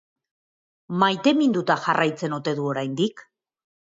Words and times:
Maiteminduta 1.01 1.77
jarraitzen 1.83 2.37
ote 2.39 2.55
du 2.61 2.65
oraindik? 2.73 3.25